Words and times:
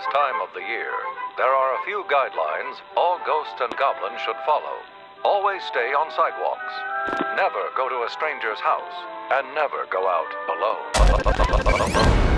spookiest 0.00 0.12
time 0.12 0.40
of 0.42 0.48
the 0.54 0.60
year, 0.60 0.92
there 1.36 1.52
are 1.52 1.74
a 1.74 1.84
few 1.84 2.04
guidelines 2.10 2.76
all 2.96 3.18
ghosts 3.26 3.60
and 3.60 3.74
goblins 3.76 4.20
should 4.20 4.36
follow. 4.46 4.78
Always 5.24 5.62
stay 5.64 5.92
on 5.92 6.10
sidewalks. 6.10 6.72
Never 7.36 7.70
go 7.76 7.88
to 7.88 8.04
a 8.06 8.10
stranger's 8.10 8.60
house. 8.60 8.94
And 9.32 9.54
never 9.54 9.86
go 9.90 10.08
out 10.08 10.34
alone. 10.48 12.26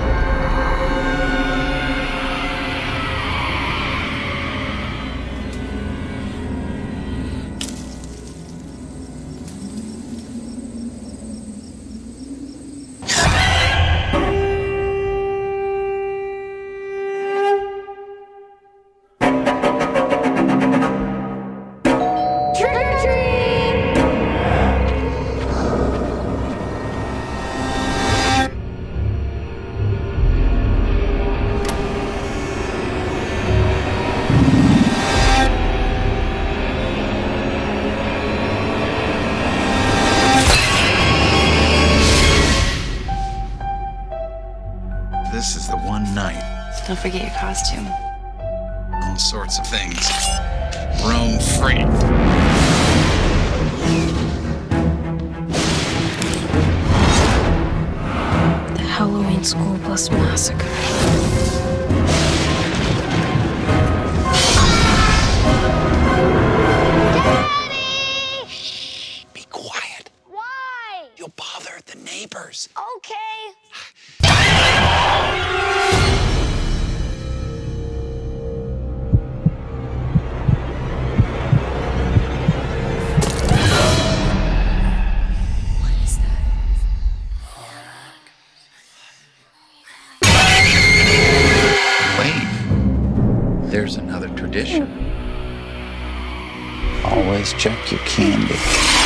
check 97.58 97.90
your 97.90 98.00
candy. 98.00 99.01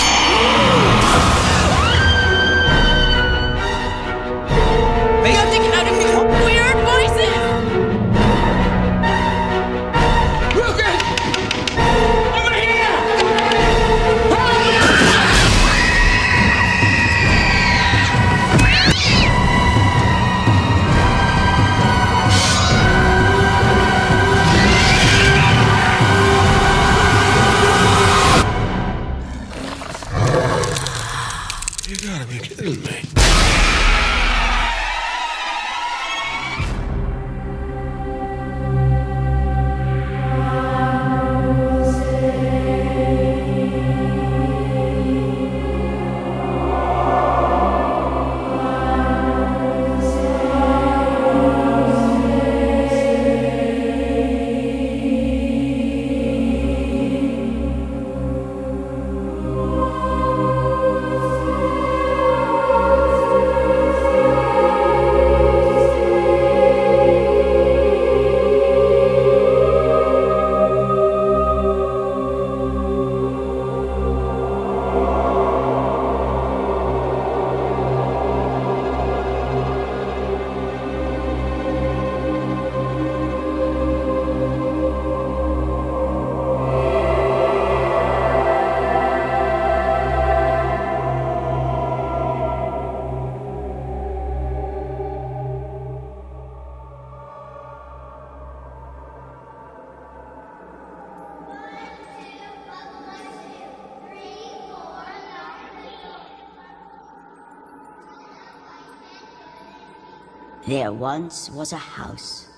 There 110.67 110.93
once 110.93 111.49
was 111.51 111.73
a 111.73 111.77
house, 111.77 112.49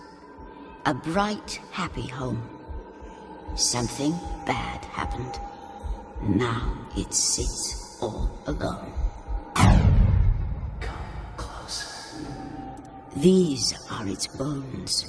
a 0.87 0.95
bright, 0.95 1.61
happy 1.73 2.07
home. 2.07 2.41
Something 3.55 4.13
bad 4.47 4.83
happened. 4.87 5.39
Now 6.23 6.73
it 6.97 7.13
sits 7.13 7.99
all 8.01 8.31
alone. 8.47 8.95
Come 10.81 11.07
closer. 11.37 12.25
These 13.15 13.75
are 13.91 14.09
its 14.09 14.27
bones. 14.27 15.05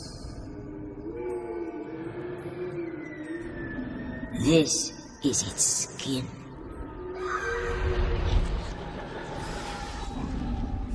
This 4.43 4.91
is 5.23 5.41
its 5.43 5.63
skin. 5.63 6.27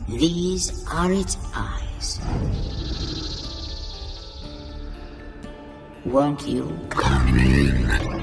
These 0.06 0.86
are 0.92 1.10
its 1.10 1.38
eyes. 1.56 1.83
Won't 6.04 6.46
you 6.46 6.78
come 6.90 7.38
in? 7.38 8.13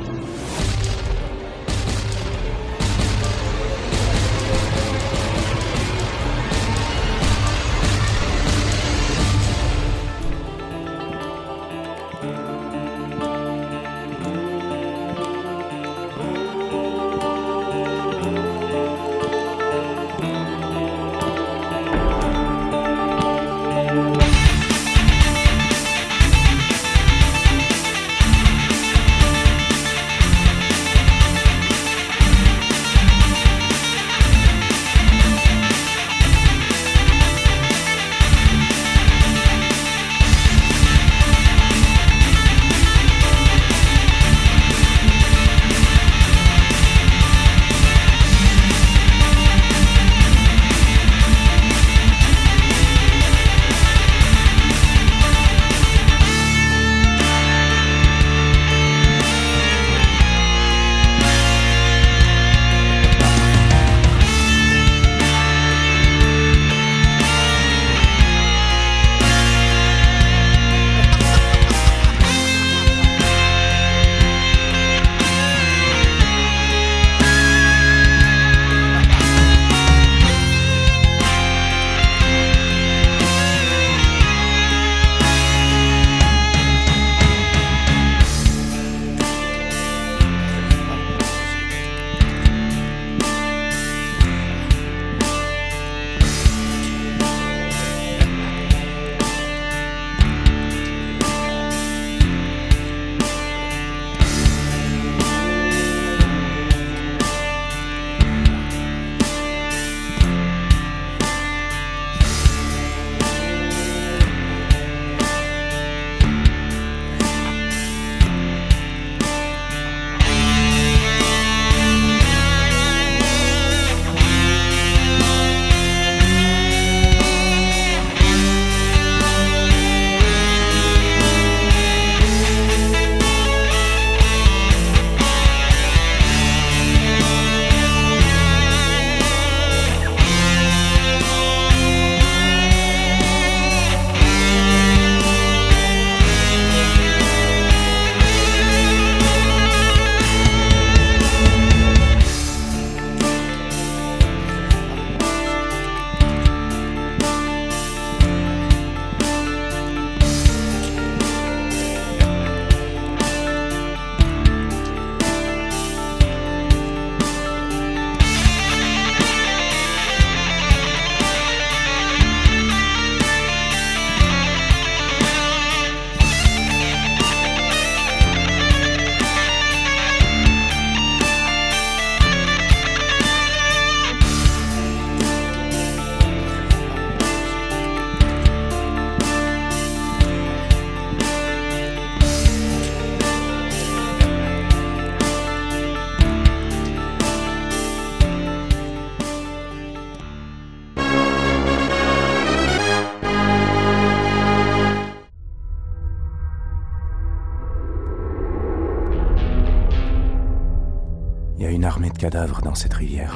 Dans 212.72 212.76
cette 212.76 212.94
rivière. 212.94 213.36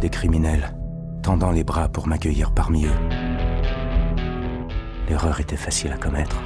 Des 0.00 0.10
criminels, 0.10 0.74
tendant 1.22 1.52
les 1.52 1.62
bras 1.62 1.88
pour 1.88 2.08
m'accueillir 2.08 2.50
parmi 2.50 2.86
eux. 2.86 2.98
L'erreur 5.08 5.38
était 5.38 5.56
facile 5.56 5.92
à 5.92 5.96
commettre. 5.98 6.36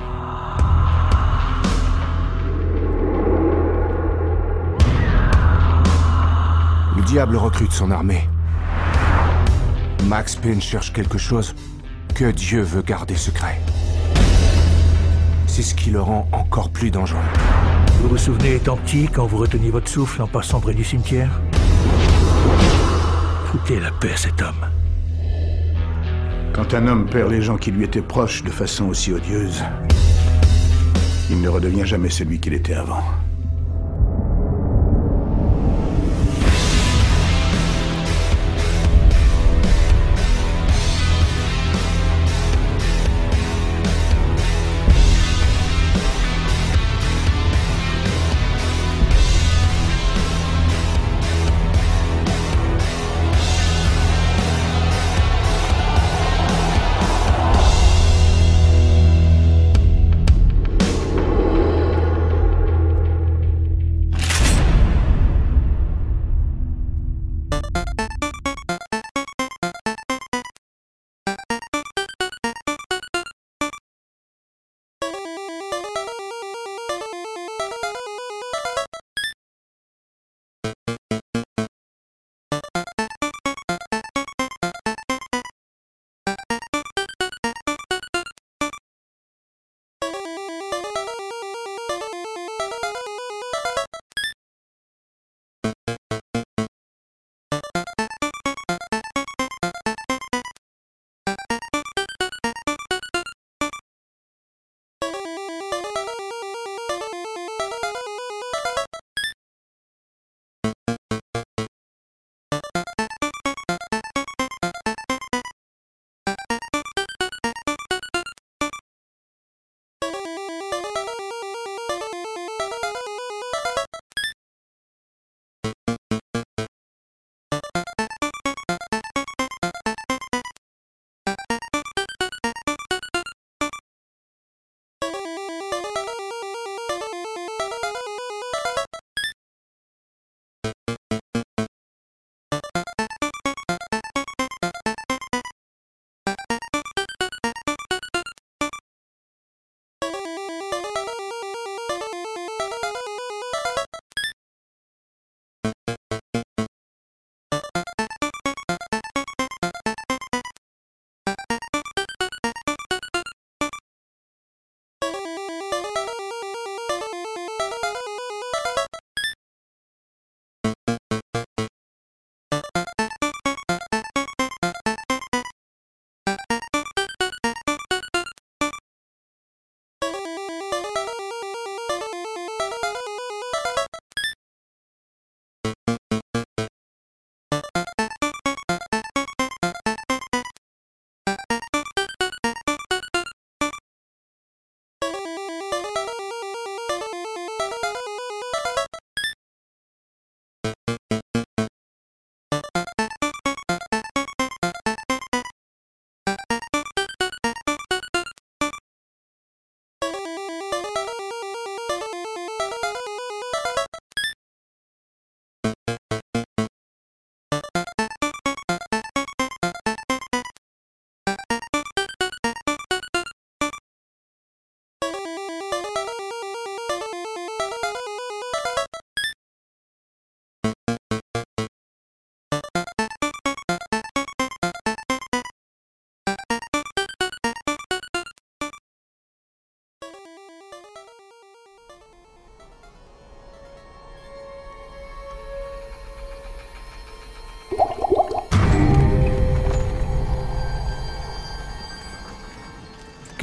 Le 6.94 7.02
diable 7.04 7.36
recrute 7.36 7.72
son 7.72 7.90
armée. 7.90 8.28
Max 10.04 10.36
Payne 10.36 10.60
cherche 10.60 10.92
quelque 10.92 11.16
chose 11.16 11.54
que 12.14 12.30
Dieu 12.32 12.60
veut 12.60 12.82
garder 12.82 13.16
secret. 13.16 13.58
C'est 15.46 15.62
ce 15.62 15.74
qui 15.74 15.90
le 15.90 16.02
rend 16.02 16.28
encore 16.32 16.68
plus 16.68 16.90
dangereux. 16.90 17.18
Vous 18.02 18.10
vous 18.10 18.18
souvenez 18.18 18.56
étant 18.56 18.76
petit 18.76 19.08
quand 19.08 19.26
vous 19.26 19.38
reteniez 19.38 19.70
votre 19.70 19.88
souffle 19.88 20.20
en 20.22 20.26
passant 20.28 20.60
près 20.60 20.74
du 20.74 20.84
cimetière? 20.84 21.30
La 23.56 23.90
paix 23.90 24.12
cet 24.14 24.42
homme. 24.42 24.68
Quand 26.52 26.74
un 26.74 26.86
homme 26.86 27.06
perd 27.06 27.30
les 27.32 27.40
gens 27.40 27.56
qui 27.56 27.70
lui 27.70 27.84
étaient 27.84 28.02
proches 28.02 28.44
de 28.44 28.50
façon 28.50 28.84
aussi 28.84 29.12
odieuse, 29.12 29.64
il 31.30 31.40
ne 31.40 31.48
redevient 31.48 31.86
jamais 31.86 32.10
celui 32.10 32.38
qu'il 32.38 32.52
était 32.52 32.74
avant. 32.74 33.02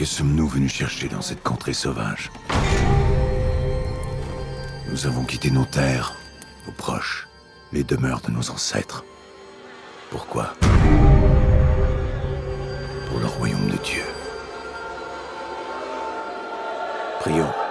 Que 0.03 0.09
sommes-nous 0.09 0.49
venus 0.49 0.73
chercher 0.73 1.07
dans 1.07 1.21
cette 1.21 1.41
contrée 1.43 1.71
sauvage 1.71 2.29
Nous 4.89 5.07
avons 5.07 5.23
quitté 5.23 5.49
nos 5.49 5.63
terres, 5.63 6.17
nos 6.65 6.73
proches, 6.73 7.29
les 7.71 7.85
demeures 7.85 8.19
de 8.19 8.29
nos 8.29 8.51
ancêtres. 8.51 9.05
Pourquoi 10.11 10.55
Pour 13.07 13.19
le 13.21 13.27
royaume 13.27 13.69
de 13.69 13.77
Dieu. 13.77 14.03
Prions. 17.21 17.62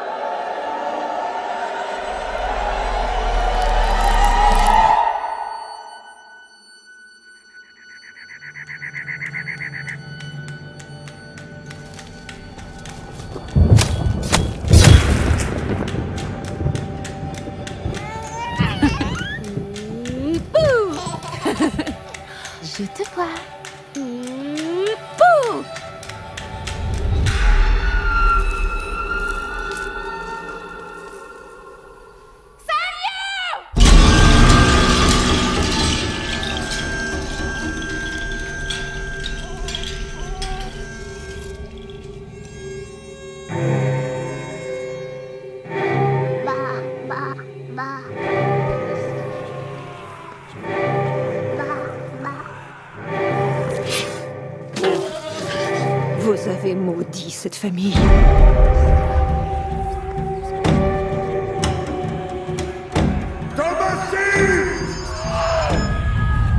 Famille. 57.62 57.94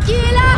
Qui 0.06 0.14
est 0.14 0.34
là? 0.34 0.52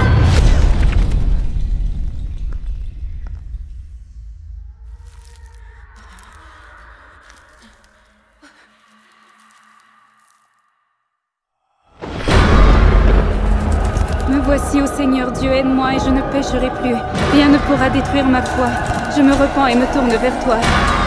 Me 14.30 14.40
voici, 14.42 14.80
ô 14.80 14.86
Seigneur 14.86 15.32
Dieu, 15.32 15.52
aide-moi 15.52 15.96
et 15.96 16.00
je 16.00 16.10
ne 16.12 16.22
pécherai 16.32 16.70
plus. 16.82 16.96
Rien 17.34 17.50
ne 17.50 17.58
pourra 17.58 17.90
détruire 17.90 18.25
ma 18.25 18.44
foi. 18.44 18.95
Je 19.15 19.22
me 19.22 19.31
repens 19.31 19.67
et 19.67 19.75
me 19.75 19.86
tourne 19.93 20.10
vers 20.10 20.38
toi. 20.43 20.57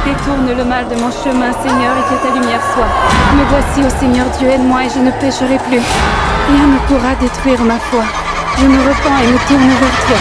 Détourne 0.07 0.57
le 0.57 0.65
mal 0.65 0.89
de 0.89 0.95
mon 0.95 1.11
chemin, 1.11 1.53
Seigneur, 1.53 1.95
et 1.99 2.03
que 2.09 2.23
ta 2.23 2.33
lumière 2.33 2.63
soit. 2.73 2.89
Me 3.37 3.45
voici, 3.45 3.85
ô 3.85 3.91
Seigneur 4.01 4.27
Dieu, 4.39 4.49
aide-moi 4.49 4.85
et 4.85 4.89
je 4.89 5.01
ne 5.01 5.11
pécherai 5.11 5.59
plus. 5.69 5.83
Rien 6.49 6.67
ne 6.69 6.79
pourra 6.87 7.15
détruire 7.21 7.63
ma 7.65 7.79
foi. 7.79 8.05
Je 8.57 8.67
me 8.67 8.79
repens 8.79 9.19
et 9.23 9.27
me 9.31 9.39
tourne 9.47 9.69
vers 9.69 10.07
toi. 10.07 10.17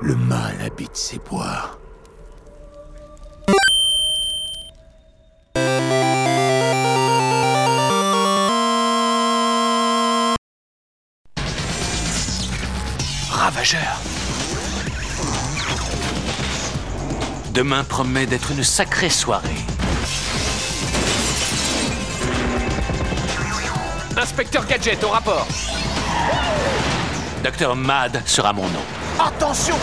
Le 0.00 0.14
mal 0.14 0.54
habite 0.64 0.96
ces 0.96 1.18
bois. 1.18 1.81
Demain 17.54 17.84
promet 17.84 18.26
d'être 18.26 18.50
une 18.50 18.64
sacrée 18.64 19.08
soirée. 19.08 19.54
Inspecteur 24.16 24.66
Gadget, 24.66 25.04
au 25.04 25.10
rapport. 25.10 25.46
Docteur 27.44 27.76
Mad 27.76 28.20
sera 28.26 28.52
mon 28.52 28.64
nom. 28.64 28.82
Attention! 29.20 29.76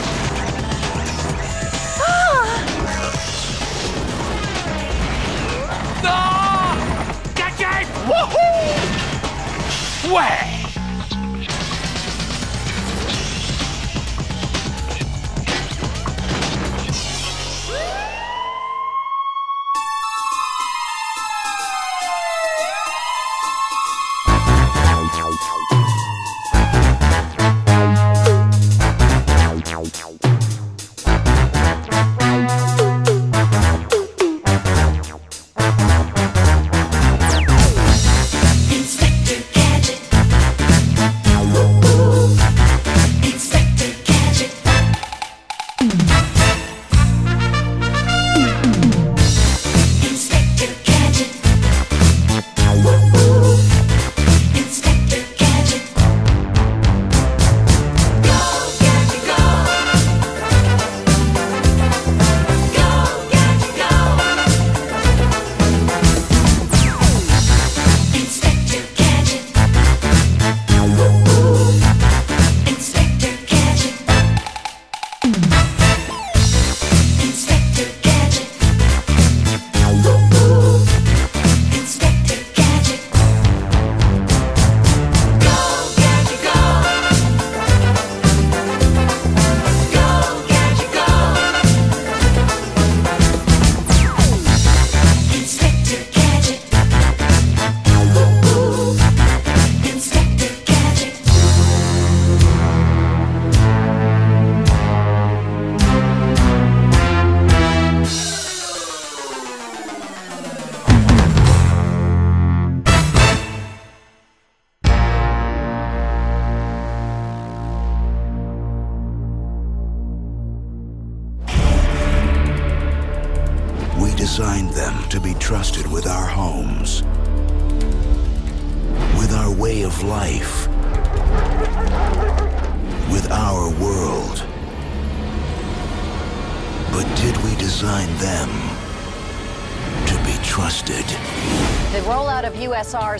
Non! 6.04 6.10
Gadget! 7.34 7.88
Wouhou! 8.06 8.84
Ouais 10.14 10.59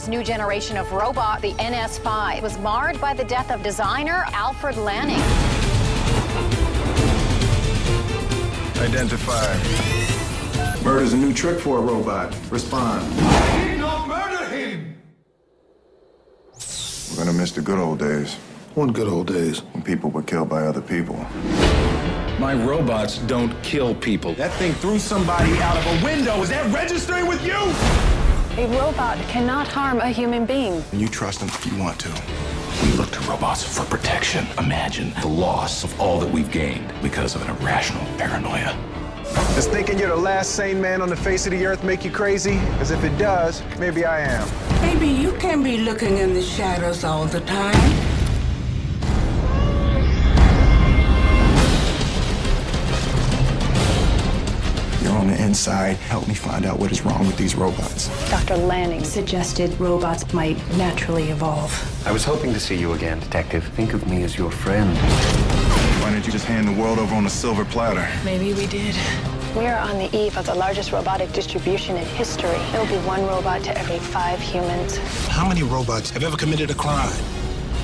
new 0.10 0.24
generation 0.24 0.76
of 0.76 0.91
robot, 0.91 1.41
the 1.41 1.54
NS5, 1.54 2.41
was 2.41 2.58
marred 2.58 3.00
by 3.00 3.13
the 3.13 3.24
death 3.24 3.52
of 3.52 3.62
designer 3.62 4.26
Alfred 4.34 4.76
Lanning. 4.76 5.22
Identified. 8.82 9.60
Murder's 10.84 11.13
a 11.13 11.17
new 11.17 11.34
trick 11.34 11.60
for 11.60 11.78
a 11.78 11.82
robot. 11.82 12.36
Respond. 12.50 13.08
not 13.78 14.08
murder 14.08 14.45
him! 14.45 14.98
We're 17.12 17.26
gonna 17.26 17.38
miss 17.38 17.52
the 17.52 17.62
good 17.62 17.78
old 17.78 18.00
days. 18.00 18.36
What 18.74 18.93
good 18.93 19.08
old 19.08 19.28
days? 19.28 19.60
When 19.60 19.84
people 19.84 20.10
were 20.10 20.24
killed 20.24 20.50
by 20.50 20.63
other 20.63 20.82
people. 20.82 21.17
My 22.39 22.54
robots 22.54 23.17
don't 23.19 23.54
kill 23.62 23.93
people. 23.93 24.34
That 24.36 24.54
thing 24.54 24.74
threw 24.76 24.98
somebody 24.98 25.52
out 25.62 25.76
of 25.76 25.86
a 25.86 26.06
window. 26.06 26.41
Is 26.41 26.50
that 26.50 26.74
registering 26.74 27.28
with 27.28 27.45
you? 27.45 28.09
A 28.60 28.67
robot 28.78 29.17
cannot 29.30 29.69
harm 29.69 30.02
a 30.02 30.10
human 30.10 30.45
being. 30.45 30.84
You 30.91 31.08
trust 31.08 31.39
them 31.39 31.48
if 31.48 31.65
you 31.65 31.78
want 31.78 31.98
to. 32.02 32.10
We 32.84 32.91
look 32.98 33.10
to 33.12 33.22
robots 33.22 33.63
for 33.63 33.86
protection. 33.86 34.45
Imagine 34.58 35.13
the 35.22 35.30
loss 35.30 35.86
of 35.86 35.98
all 35.98 36.19
that 36.19 36.30
we've 36.30 36.52
gained 36.52 36.93
because 37.02 37.36
of 37.36 37.41
an 37.41 37.56
irrational 37.56 38.04
paranoia. 38.17 38.78
Does 39.56 39.67
thinking 39.67 39.98
you're 39.98 40.10
the 40.10 40.15
last 40.17 40.58
sane 40.58 40.82
man 40.82 41.02
on 41.02 41.08
the 41.08 41.15
face 41.15 41.45
of 41.45 41.52
the 41.52 41.65
earth 41.65 41.86
make 41.86 42.04
you 42.04 42.12
crazy? 42.12 42.60
Because 42.74 42.91
if 42.91 43.02
it 43.06 43.17
does, 43.17 43.63
maybe 43.80 44.04
I 44.04 44.19
am. 44.19 44.45
Maybe 44.82 45.08
you 45.08 45.32
can 45.38 45.63
be 45.63 45.78
looking 45.78 46.17
in 46.17 46.34
the 46.34 46.41
shadows 46.41 47.06
all 47.06 47.28
the 47.28 47.39
time. 47.39 48.09
Inside. 55.60 55.98
Help 56.08 56.26
me 56.26 56.34
find 56.34 56.65
out 56.65 56.80
what 56.80 56.89
is 56.89 57.02
wrong 57.02 57.28
with 57.28 57.36
these 57.36 57.54
robots. 57.54 58.08
Dr. 58.30 58.56
Lanning 58.56 59.04
suggested 59.04 59.78
robots 59.78 60.34
might 60.34 60.58
naturally 60.78 61.32
evolve. 61.32 61.72
I 62.08 62.13
was 62.13 62.24
hoping 62.24 62.54
to 62.54 62.60
see 62.62 62.78
you 62.78 62.93
again, 62.93 63.19
Detective. 63.19 63.65
Think 63.76 63.93
of 63.93 64.08
me 64.08 64.24
as 64.24 64.38
your 64.38 64.52
friend. 64.52 64.89
Why 66.02 66.12
didn't 66.12 66.26
you 66.26 66.32
just 66.32 66.45
hand 66.45 66.65
the 66.65 66.82
world 66.82 66.98
over 66.98 67.13
on 67.13 67.26
a 67.26 67.30
silver 67.30 67.65
platter? 67.65 68.08
Maybe 68.24 68.54
we 68.54 68.67
did. 68.67 68.95
We 69.54 69.65
are 69.65 69.80
on 69.80 69.98
the 69.98 70.10
eve 70.15 70.38
of 70.38 70.45
the 70.45 70.56
largest 70.56 70.93
robotic 70.93 71.34
distribution 71.34 71.98
in 71.98 72.06
history. 72.06 72.58
There 72.72 72.80
will 72.80 73.02
be 73.02 73.06
one 73.06 73.24
robot 73.24 73.62
to 73.63 73.78
every 73.78 74.00
five 74.00 74.39
humans. 74.39 74.95
How 75.28 75.45
many 75.45 75.63
robots 75.63 76.10
have 76.12 76.24
ever 76.24 76.38
committed 76.38 76.72
a 76.72 76.76
crime? 76.76 77.12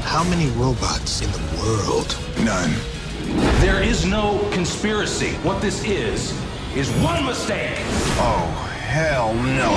How 0.03 0.23
many 0.23 0.47
robots 0.51 1.21
in 1.21 1.29
the 1.29 1.43
world? 1.59 2.17
None. 2.45 2.73
There 3.59 3.83
is 3.83 4.05
no 4.05 4.47
conspiracy. 4.53 5.33
What 5.43 5.61
this 5.61 5.83
is, 5.83 6.31
is 6.75 6.89
one 7.01 7.25
mistake. 7.25 7.77
Oh, 8.17 8.69
hell 8.81 9.33
no. 9.33 9.71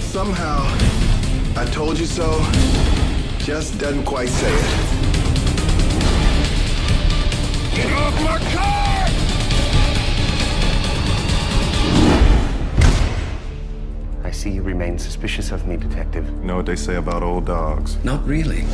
Somehow, 0.00 0.62
I 1.60 1.64
told 1.72 1.98
you 1.98 2.06
so 2.06 2.40
just 3.38 3.78
doesn't 3.80 4.04
quite 4.04 4.28
say 4.28 4.52
it. 4.52 4.96
Get 7.74 7.92
off 7.92 8.22
my 8.22 8.38
car! 8.54 8.85
See 14.36 14.50
you 14.50 14.62
remain 14.62 14.98
suspicious 14.98 15.50
of 15.50 15.66
me, 15.66 15.76
Detective. 15.76 16.26
You 16.26 16.44
know 16.44 16.56
what 16.56 16.66
they 16.66 16.76
say 16.76 16.96
about 16.96 17.22
old 17.22 17.46
dogs? 17.46 17.96
Not 18.04 18.24
really. 18.26 18.64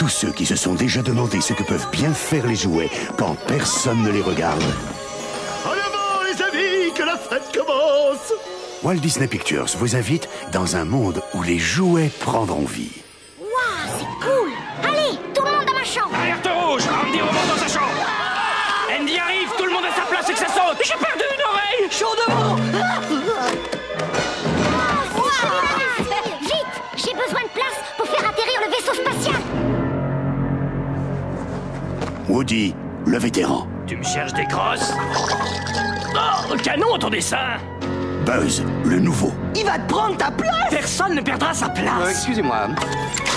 Tous 0.00 0.08
ceux 0.08 0.32
qui 0.32 0.46
se 0.46 0.56
sont 0.56 0.72
déjà 0.72 1.02
demandé 1.02 1.42
ce 1.42 1.52
que 1.52 1.62
peuvent 1.62 1.90
bien 1.92 2.14
faire 2.14 2.46
les 2.46 2.56
jouets 2.56 2.88
quand 3.18 3.36
personne 3.46 4.02
ne 4.02 4.10
les 4.10 4.22
regarde. 4.22 4.62
En 5.66 5.72
avant, 5.72 6.22
les 6.24 6.40
amis, 6.42 6.94
que 6.94 7.02
la 7.02 7.18
fête 7.18 7.54
commence 7.54 8.32
Walt 8.82 8.94
Disney 8.94 9.28
Pictures 9.28 9.66
vous 9.76 9.96
invite 9.96 10.26
dans 10.52 10.76
un 10.76 10.86
monde 10.86 11.20
où 11.34 11.42
les 11.42 11.58
jouets 11.58 12.10
prendront 12.18 12.64
vie. 12.64 13.02
Woody, 32.40 32.74
le 33.04 33.18
vétéran. 33.18 33.66
Tu 33.86 33.98
me 33.98 34.02
cherches 34.02 34.32
des 34.32 34.46
crosses? 34.46 34.94
Oh, 36.14 36.56
canon 36.64 36.96
ton 36.98 37.10
dessin 37.10 37.58
Buzz, 38.24 38.64
le 38.86 38.98
nouveau. 38.98 39.30
Il 39.54 39.66
va 39.66 39.78
te 39.78 39.86
prendre 39.92 40.16
ta 40.16 40.30
place 40.30 40.70
Personne 40.70 41.16
ne 41.16 41.20
perdra 41.20 41.52
sa 41.52 41.68
place 41.68 42.08
Excusez-moi. 42.10 42.68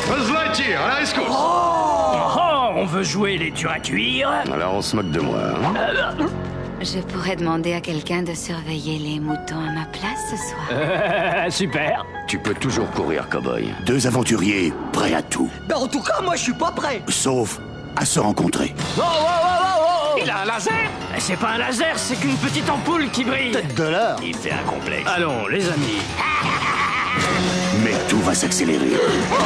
Buzz 0.07 0.31
Lightyear, 0.31 0.81
à 0.81 0.87
la 0.87 0.93
rescousse 0.95 1.25
oh, 1.29 2.15
oh, 2.37 2.69
on 2.77 2.85
veut 2.85 3.03
jouer 3.03 3.37
les 3.37 3.51
durs 3.51 3.71
à 3.71 3.79
cuire 3.79 4.29
Alors 4.49 4.75
on 4.75 4.81
se 4.81 4.95
moque 4.95 5.11
de 5.11 5.19
moi. 5.19 5.37
hein 5.49 5.73
Euh, 5.77 6.25
Je 6.81 6.99
pourrais 6.99 7.35
demander 7.35 7.73
à 7.73 7.81
quelqu'un 7.81 8.23
de 8.23 8.33
surveiller 8.33 8.99
les 8.99 9.19
moutons 9.19 9.59
à 9.59 9.73
ma 9.73 9.85
place 9.91 10.31
ce 10.31 10.37
soir. 10.37 10.61
euh, 10.71 11.49
Super 11.49 12.05
Tu 12.29 12.39
peux 12.39 12.53
toujours 12.53 12.89
courir, 12.91 13.27
cowboy. 13.27 13.67
Deux 13.85 14.07
aventuriers 14.07 14.71
prêts 14.93 15.13
à 15.13 15.21
tout. 15.21 15.49
Ben 15.67 15.75
en 15.75 15.87
tout 15.87 16.01
cas, 16.01 16.21
moi 16.21 16.37
je 16.37 16.43
suis 16.43 16.53
pas 16.53 16.71
prêt 16.71 17.01
Sauf 17.09 17.59
à 17.95 18.05
se 18.05 18.19
rencontrer. 18.19 18.73
Oh, 18.97 19.01
oh, 19.01 19.05
oh, 19.05 19.25
oh, 19.25 20.15
oh 20.15 20.19
Il 20.23 20.29
a 20.29 20.41
un 20.41 20.45
laser 20.45 20.89
C'est 21.19 21.37
pas 21.37 21.49
un 21.49 21.57
laser, 21.57 21.97
c'est 21.97 22.15
qu'une 22.15 22.37
petite 22.37 22.69
ampoule 22.69 23.09
qui 23.11 23.23
brille 23.23 23.51
Tête 23.51 23.75
de 23.75 23.83
l'heure 23.83 24.17
Il 24.23 24.35
fait 24.35 24.51
un 24.51 24.63
complexe 24.63 25.09
Allons, 25.15 25.47
les 25.47 25.67
amis 25.67 26.01
Mais 27.83 27.93
tout 28.07 28.19
va 28.19 28.33
s'accélérer. 28.33 28.93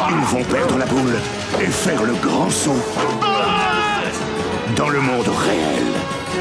Ils 0.09 0.25
vont 0.25 0.43
perdre 0.43 0.77
la 0.77 0.85
boule 0.85 1.15
et 1.59 1.65
faire 1.65 2.03
le 2.03 2.13
grand 2.15 2.49
saut 2.49 2.83
dans 4.75 4.89
le 4.89 5.01
monde 5.01 5.27
réel. 5.27 5.85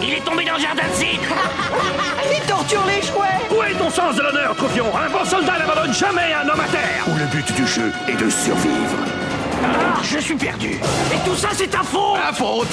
Il 0.02 0.12
est 0.14 0.24
tombé 0.24 0.44
dans 0.44 0.54
le 0.54 0.60
jardin 0.60 0.82
de 0.82 0.94
cidre 0.94 1.22
Il 2.32 2.46
torture 2.46 2.84
les 2.86 3.02
jouets 3.02 3.56
Où 3.56 3.62
est 3.62 3.74
ton 3.78 3.88
sens 3.90 4.14
de 4.16 4.22
l'honneur, 4.22 4.54
Troupion 4.56 4.86
Un 4.96 5.10
bon 5.10 5.24
soldat 5.24 5.58
n'abandonne 5.58 5.94
jamais 5.94 6.34
un 6.34 6.48
homme 6.48 6.60
à 6.60 6.68
terre 6.68 7.04
Où 7.08 7.16
le 7.18 7.24
but 7.26 7.50
du 7.54 7.66
jeu 7.66 7.92
est 8.08 8.16
de 8.16 8.28
survivre. 8.28 9.15
Ah, 9.64 10.00
je 10.02 10.18
suis 10.18 10.36
perdu. 10.36 10.80
Et 11.12 11.28
tout 11.28 11.36
ça, 11.36 11.48
c'est 11.52 11.68
ta 11.68 11.82
faute. 11.82 12.20
Ta 12.26 12.32
faute. 12.32 12.68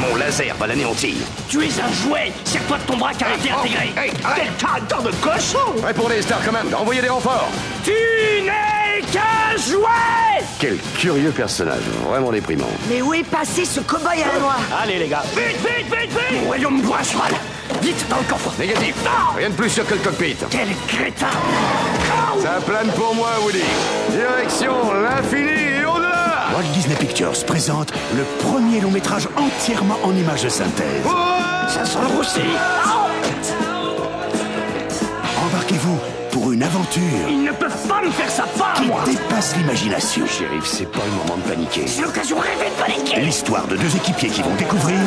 Mon 0.00 0.16
laser 0.16 0.54
va 0.58 0.66
l'anéantir. 0.66 1.14
Tu 1.48 1.62
es 1.62 1.70
un 1.80 1.92
jouet. 1.92 2.32
Serre-toi 2.44 2.78
de 2.78 2.82
ton 2.82 2.96
bras 2.96 3.12
car 3.18 3.28
été 3.32 3.50
intégré. 3.50 3.92
Quel 4.36 4.52
tas 4.58 5.02
de 5.02 5.10
cochon. 5.22 6.08
Les 6.10 6.22
Star 6.22 6.42
Command, 6.44 6.72
envoyez 6.74 7.00
des 7.00 7.08
renforts. 7.08 7.48
Tu 7.84 7.90
n'es 7.90 9.02
qu'un 9.12 9.56
jouet. 9.56 10.44
Quel 10.58 10.78
curieux 10.98 11.30
personnage, 11.30 11.82
vraiment 12.08 12.30
déprimant. 12.30 12.70
Mais 12.88 13.02
où 13.02 13.14
est 13.14 13.24
passé 13.24 13.64
ce 13.64 13.80
cow-boy 13.80 14.22
à 14.22 14.34
la 14.34 14.40
noix? 14.40 14.56
Allez 14.82 14.98
les 14.98 15.08
gars. 15.08 15.22
Vite, 15.34 15.58
vite, 15.58 15.86
vite, 15.86 16.10
vite. 16.10 16.40
Mon 16.40 16.46
royaume 16.46 16.80
boit 16.82 16.98
un 17.00 17.04
cheval 17.04 17.32
Vite, 17.82 18.06
dans 18.08 18.16
le 18.18 18.24
coffre 18.24 18.52
Négatif. 18.58 18.94
Rien 19.36 19.50
de 19.50 19.54
plus 19.54 19.70
sûr 19.70 19.86
que 19.86 19.94
le 19.94 20.00
cockpit. 20.00 20.36
Quel 20.50 20.68
crétin 20.88 21.26
Ça 22.42 22.60
plane 22.66 22.88
pour 22.92 23.14
moi, 23.14 23.30
Woody. 23.44 23.62
Direction 24.10 24.72
l'infini 25.02 25.80
et 25.80 25.84
au-delà. 25.84 26.46
Walt 26.54 26.62
Disney 26.72 26.94
Pictures 26.96 27.32
présente 27.46 27.92
le 28.16 28.22
premier 28.46 28.80
long 28.80 28.90
métrage 28.90 29.28
entièrement 29.36 29.96
en 30.02 30.12
images 30.14 30.42
de 30.44 30.48
synthèse. 30.48 31.04
Ça 31.68 31.84
sent 31.84 31.98
le 32.08 32.16
roussi 32.16 32.40
Embarquez-vous 35.46 35.98
pour 36.30 36.52
une 36.52 36.62
aventure 36.62 37.02
Ils 37.28 37.42
ne 37.44 37.52
peuvent 37.52 37.88
pas 37.88 38.02
me 38.02 38.10
faire 38.10 38.30
ça 38.30 38.44
pas, 38.58 38.74
qui 38.76 38.86
moi 38.86 39.00
dépasse 39.06 39.56
l'imagination. 39.56 40.26
Shérif, 40.26 40.64
c'est 40.64 40.90
pas 40.90 41.00
le 41.04 41.10
moment 41.12 41.36
de 41.42 41.48
paniquer. 41.48 41.86
C'est 41.86 42.02
l'occasion 42.02 42.36
rêvée 42.38 42.70
de 42.70 42.82
paniquer 42.82 43.20
L'histoire 43.20 43.66
de 43.66 43.76
deux 43.76 43.96
équipiers 43.96 44.28
qui 44.28 44.42
vont 44.42 44.54
découvrir 44.54 44.98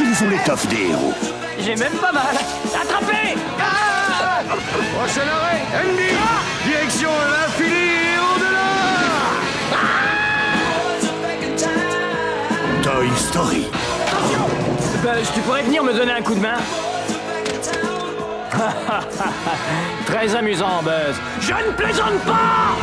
qu'ils 0.00 0.24
ont 0.24 0.30
l'étoffe 0.30 0.66
des 0.68 0.88
héros. 0.90 1.12
J'ai 1.58 1.76
même 1.76 1.92
pas 1.92 2.12
mal. 2.12 2.36
Attrapé 2.74 3.36
Prochain 4.94 5.28
arrêt, 5.28 5.60
Andy 5.82 6.14
Direction 6.64 7.10
l'infini 7.10 7.74
et 7.74 8.18
au-delà. 8.18 8.70
Toy 12.82 13.10
Story. 13.16 13.66
Buzz, 15.02 15.30
tu 15.34 15.40
pourrais 15.40 15.62
venir 15.62 15.82
me 15.84 15.92
donner 15.92 16.12
un 16.12 16.22
coup 16.22 16.34
de 16.34 16.40
main. 16.40 16.58
Très 20.06 20.34
amusant, 20.34 20.82
Buzz. 20.82 21.16
Je 21.40 21.52
ne 21.52 21.72
plaisante 21.72 22.18
pas 22.24 22.76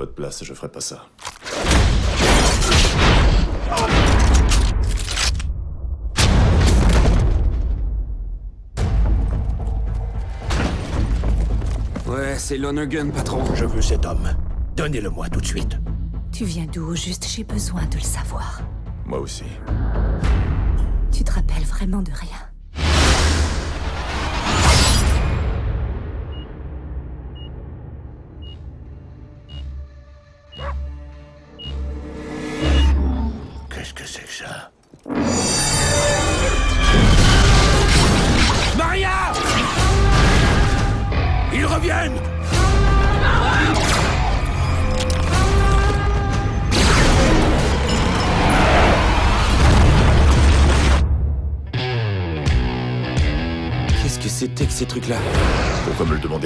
votre 0.00 0.14
place, 0.14 0.42
je 0.42 0.54
ferais 0.54 0.70
pas 0.70 0.80
ça. 0.80 1.04
Ouais, 12.06 12.38
c'est 12.38 12.56
Lonergan, 12.56 13.10
patron. 13.12 13.44
Je 13.54 13.66
veux 13.66 13.82
cet 13.82 14.06
homme. 14.06 14.34
Donnez-le-moi 14.74 15.28
tout 15.28 15.40
de 15.42 15.46
suite. 15.46 15.78
Tu 16.32 16.46
viens 16.46 16.64
d'où 16.64 16.92
au 16.92 16.94
juste? 16.94 17.26
J'ai 17.28 17.44
besoin 17.44 17.84
de 17.84 17.96
le 17.96 18.02
savoir. 18.02 18.62
Moi 19.04 19.18
aussi. 19.18 19.44
Tu 21.12 21.22
te 21.24 21.32
rappelles 21.32 21.64
vraiment 21.64 22.00
de 22.00 22.10
rien? 22.10 22.49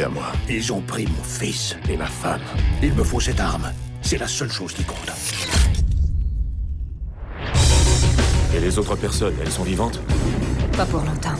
À 0.02 0.08
moi 0.08 0.32
Ils 0.48 0.72
ont 0.72 0.80
pris 0.80 1.06
mon 1.06 1.22
fils 1.22 1.76
et 1.88 1.96
ma 1.96 2.06
femme. 2.06 2.40
Il 2.82 2.94
me 2.94 3.04
faut 3.04 3.20
cette 3.20 3.38
arme. 3.38 3.70
C'est 4.02 4.18
la 4.18 4.26
seule 4.26 4.50
chose 4.50 4.72
qui 4.72 4.82
compte. 4.82 5.12
Et 8.54 8.60
les 8.60 8.78
autres 8.78 8.96
personnes, 8.96 9.34
elles 9.40 9.50
sont 9.52 9.62
vivantes 9.62 10.00
Pas 10.76 10.84
pour 10.86 11.00
longtemps. 11.00 11.38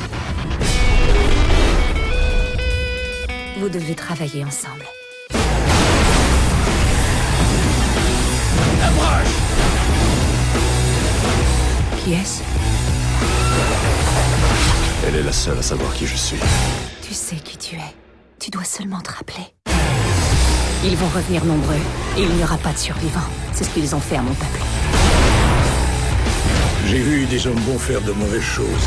Vous 3.58 3.68
devez 3.68 3.94
travailler 3.94 4.44
ensemble. 4.44 4.84
Qui 12.04 12.12
est-ce 12.12 12.42
Elle 15.06 15.16
est 15.16 15.22
la 15.22 15.32
seule 15.32 15.58
à 15.58 15.62
savoir 15.62 15.92
qui 15.94 16.06
je 16.06 16.16
suis. 16.16 16.38
Tu 17.02 17.14
sais 17.14 17.36
qui 17.36 17.56
tu 17.56 17.76
es. 17.76 18.03
Tu 18.44 18.50
dois 18.50 18.64
seulement 18.64 19.00
te 19.00 19.10
rappeler. 19.10 19.42
Ils 20.84 20.94
vont 20.98 21.08
revenir 21.08 21.42
nombreux 21.46 21.80
et 22.18 22.24
il 22.24 22.28
n'y 22.28 22.42
aura 22.42 22.58
pas 22.58 22.74
de 22.74 22.78
survivants. 22.78 23.30
C'est 23.54 23.64
ce 23.64 23.70
qu'ils 23.70 23.94
ont 23.94 24.00
fait 24.00 24.16
à 24.16 24.20
mon 24.20 24.34
peuple. 24.34 24.60
J'ai 26.86 26.98
vu 26.98 27.24
des 27.24 27.46
hommes 27.46 27.58
bons 27.60 27.78
faire 27.78 28.02
de 28.02 28.12
mauvaises 28.12 28.42
choses 28.42 28.86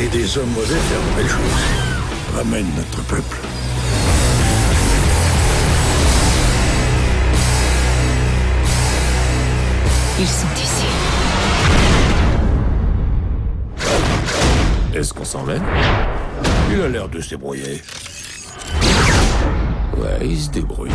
et 0.00 0.08
des 0.08 0.38
hommes 0.38 0.48
mauvais 0.52 0.74
faire 0.74 1.00
de 1.02 1.16
belles 1.16 1.28
choses. 1.28 2.34
Ramène 2.34 2.66
notre 2.78 3.02
peuple. 3.02 3.36
Ils 10.18 10.26
sont 10.26 10.46
ici. 10.56 10.86
Est-ce 14.94 15.12
qu'on 15.12 15.26
s'emmène 15.26 15.62
Il 16.72 16.80
a 16.80 16.88
l'air 16.88 17.10
de 17.10 17.20
se 17.20 17.28
débrouiller. 17.28 17.82
Ouais, 19.96 20.18
il 20.22 20.38
se 20.38 20.50
débrouille. 20.50 20.90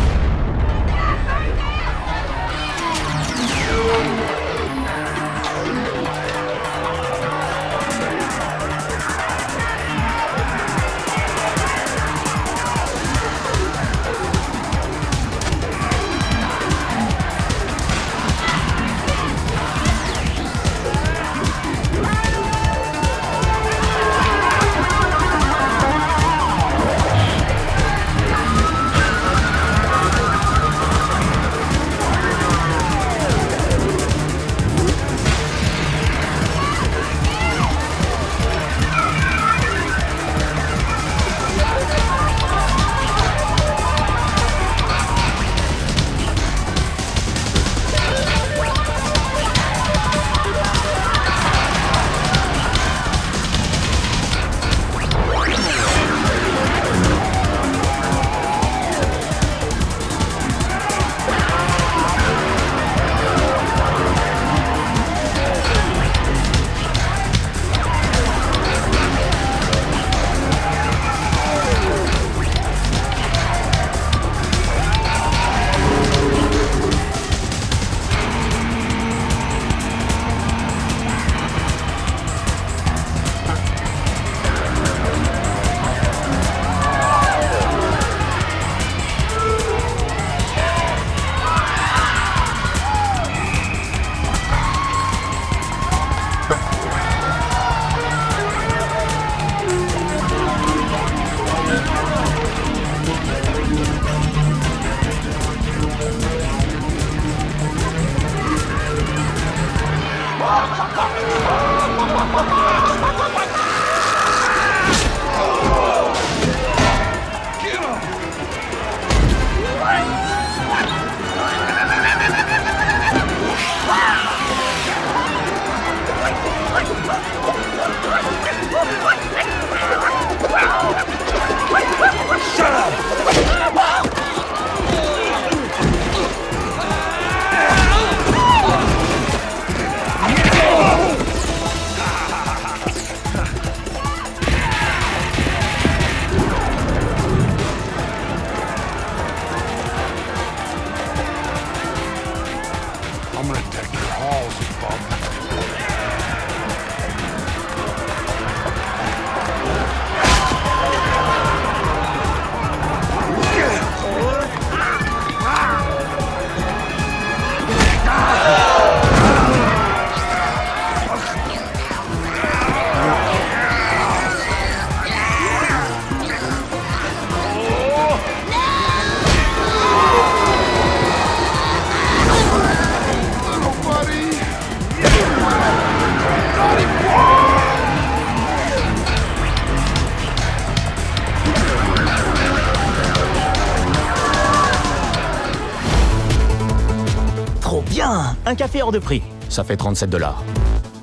Un 198.50 198.56
café 198.56 198.82
hors 198.82 198.90
de 198.90 198.98
prix. 198.98 199.22
Ça 199.48 199.62
fait 199.62 199.76
37 199.76 200.10
dollars. 200.10 200.42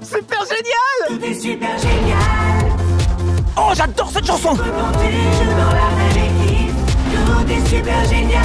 Super 0.02 0.42
génial 0.42 1.08
Tout 1.08 1.24
est 1.24 1.34
super 1.34 1.78
génial. 1.78 2.76
Oh, 3.56 3.72
j'adore 3.74 4.10
cette 4.12 4.26
chanson 4.26 4.54
tout 4.54 4.64
est 7.50 7.66
super 7.70 8.04
génial. 8.04 8.44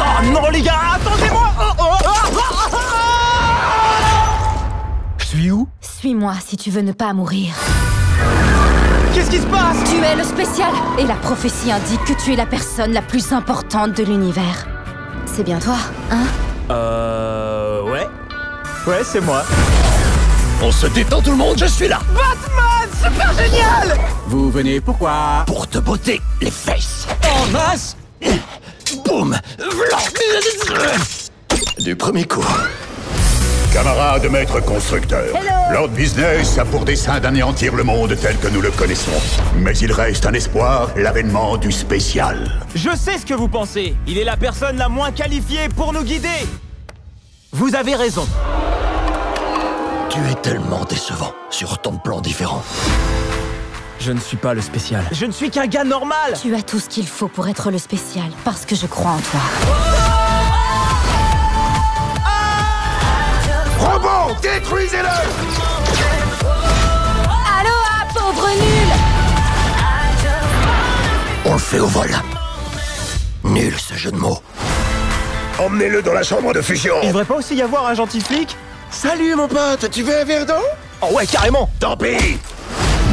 Oh 0.00 0.32
non, 0.32 0.50
les 0.50 0.62
gars, 0.62 0.96
attendez-moi 0.96 1.48
Oh, 1.60 1.62
oh, 1.78 1.84
oh, 2.04 2.08
oh, 2.08 2.10
oh, 2.34 2.70
oh. 2.72 2.78
Je 5.18 5.24
suis 5.26 5.52
où? 5.52 5.68
Suis-moi 5.80 6.34
si 6.44 6.56
tu 6.56 6.72
veux 6.72 6.82
ne 6.82 6.90
pas 6.90 7.12
mourir. 7.12 7.54
Qu'est-ce 9.14 9.30
qui 9.30 9.38
se 9.38 9.46
passe? 9.46 9.76
Tu 9.88 10.02
es 10.02 10.16
le 10.16 10.24
spécial 10.24 10.72
et 10.98 11.04
la 11.04 11.14
prophétie 11.14 11.70
indique 11.70 12.02
que 12.04 12.20
tu 12.20 12.32
es 12.32 12.36
la 12.36 12.46
personne 12.46 12.90
la 12.92 13.02
plus 13.02 13.32
importante 13.32 13.96
de 13.96 14.02
l'univers. 14.02 14.66
C'est 15.26 15.44
bien 15.44 15.60
toi, 15.60 15.76
hein? 16.10 16.24
Euh... 16.70 17.82
Ouais. 17.82 18.08
Ouais, 18.86 19.02
c'est 19.04 19.20
moi. 19.20 19.44
On 20.62 20.72
se 20.72 20.86
détend 20.88 21.20
tout 21.20 21.30
le 21.30 21.36
monde, 21.36 21.56
je 21.58 21.66
suis 21.66 21.88
là 21.88 22.00
Batman 22.14 22.88
Super 23.02 23.32
génial 23.32 23.98
Vous 24.26 24.50
venez 24.50 24.80
pourquoi? 24.80 25.44
Pour 25.46 25.66
te 25.66 25.78
botter 25.78 26.20
les 26.40 26.50
fesses 26.50 27.06
En 27.30 27.46
masse 27.50 27.96
Boum 29.04 29.36
Du 31.78 31.96
premier 31.96 32.24
coup. 32.24 32.44
Camarade 33.72 34.28
maître 34.30 34.60
constructeur, 34.60 35.26
Lord 35.72 35.88
Business 35.90 36.58
a 36.58 36.64
pour 36.64 36.84
dessein 36.84 37.20
d'anéantir 37.20 37.74
le 37.76 37.84
monde 37.84 38.16
tel 38.20 38.36
que 38.38 38.48
nous 38.48 38.60
le 38.60 38.70
connaissons. 38.72 39.12
Mais 39.56 39.76
il 39.78 39.92
reste 39.92 40.26
un 40.26 40.32
espoir, 40.32 40.90
l'avènement 40.96 41.56
du 41.56 41.70
spécial. 41.70 42.50
Je 42.74 42.90
sais 42.96 43.16
ce 43.18 43.24
que 43.24 43.34
vous 43.34 43.48
pensez. 43.48 43.94
Il 44.08 44.18
est 44.18 44.24
la 44.24 44.36
personne 44.36 44.76
la 44.76 44.88
moins 44.88 45.12
qualifiée 45.12 45.68
pour 45.76 45.92
nous 45.92 46.02
guider. 46.02 46.28
Vous 47.52 47.74
avez 47.74 47.96
raison. 47.96 48.24
Tu 50.08 50.20
es 50.30 50.34
tellement 50.36 50.84
décevant 50.84 51.32
sur 51.50 51.78
ton 51.78 51.96
plan 51.98 52.20
différent. 52.20 52.62
Je 53.98 54.12
ne 54.12 54.20
suis 54.20 54.36
pas 54.36 54.54
le 54.54 54.60
spécial. 54.60 55.04
Je 55.10 55.26
ne 55.26 55.32
suis 55.32 55.50
qu'un 55.50 55.66
gars 55.66 55.82
normal. 55.82 56.34
Tu 56.40 56.54
as 56.54 56.62
tout 56.62 56.78
ce 56.78 56.88
qu'il 56.88 57.08
faut 57.08 57.26
pour 57.26 57.48
être 57.48 57.72
le 57.72 57.78
spécial, 57.78 58.26
parce 58.44 58.64
que 58.64 58.76
je 58.76 58.86
crois 58.86 59.10
en 59.10 59.18
toi. 59.18 59.40
Robot, 63.80 64.36
détruisez-le 64.40 65.08
Aloha, 67.58 68.06
pauvre 68.14 68.48
nul 68.48 68.88
On 71.46 71.52
le 71.54 71.58
fait 71.58 71.80
au 71.80 71.88
vol. 71.88 72.10
Nul 73.42 73.74
ce 73.76 73.94
jeu 73.94 74.12
de 74.12 74.16
mots. 74.18 74.40
Emmenez-le 75.60 76.00
dans 76.00 76.14
la 76.14 76.22
chambre 76.22 76.54
de 76.54 76.62
fusion. 76.62 76.94
Il 77.02 77.08
devrait 77.08 77.26
pas 77.26 77.34
aussi 77.36 77.54
y 77.54 77.60
avoir 77.60 77.86
un 77.86 77.92
gentil 77.94 78.22
flic 78.22 78.56
Salut 78.90 79.34
mon 79.34 79.46
pote, 79.46 79.90
tu 79.90 80.02
veux 80.02 80.18
un 80.18 80.24
verre 80.24 80.46
d'eau? 80.46 80.54
Oh 81.02 81.14
ouais, 81.14 81.26
carrément 81.26 81.68
Tant 81.78 81.98
pis 81.98 82.38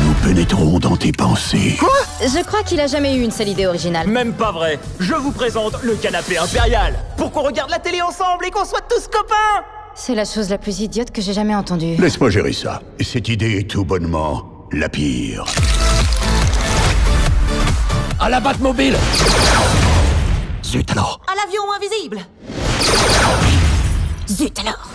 Nous 0.05 0.13
pénétrons 0.25 0.79
dans 0.79 0.95
tes 0.95 1.11
pensées. 1.11 1.75
Quoi? 1.77 1.89
Je 2.21 2.41
crois 2.45 2.63
qu'il 2.63 2.79
a 2.79 2.87
jamais 2.87 3.15
eu 3.17 3.21
une 3.21 3.31
seule 3.31 3.49
idée 3.49 3.67
originale. 3.67 4.07
Même 4.07 4.31
pas 4.31 4.53
vrai. 4.53 4.79
Je 4.97 5.13
vous 5.13 5.31
présente 5.33 5.73
le 5.83 5.95
canapé 5.95 6.37
impérial. 6.37 6.93
Pour 7.17 7.31
qu'on 7.33 7.41
regarde 7.41 7.69
la 7.69 7.79
télé 7.79 8.01
ensemble 8.01 8.45
et 8.45 8.51
qu'on 8.51 8.63
soit 8.65 8.81
tous 8.89 9.07
copains 9.09 9.65
C'est 9.93 10.15
la 10.15 10.23
chose 10.23 10.49
la 10.49 10.57
plus 10.57 10.79
idiote 10.79 11.11
que 11.11 11.21
j'ai 11.21 11.33
jamais 11.33 11.53
entendue. 11.55 11.95
Laisse-moi 11.99 12.29
gérer 12.29 12.53
ça. 12.53 12.81
Cette 13.01 13.27
idée 13.27 13.57
est 13.59 13.69
tout 13.69 13.83
bonnement 13.83 14.45
la 14.71 14.87
pire. 14.87 15.43
À 18.21 18.29
la 18.29 18.39
Batmobile 18.39 18.95
Zut 20.65 20.91
alors 20.91 21.21
À 21.31 21.35
l'avion 21.35 21.61
invisible 21.77 22.17
Zut 24.27 24.59
alors 24.59 24.87